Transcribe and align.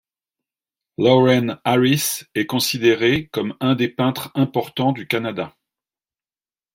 Lawren 0.97 1.59
Harris 1.63 2.23
est 2.33 2.47
considéré 2.47 3.27
comme 3.27 3.55
un 3.59 3.75
des 3.75 3.87
peintres 3.87 4.31
importants 4.33 4.93
du 4.93 5.07
Canada. 5.07 5.55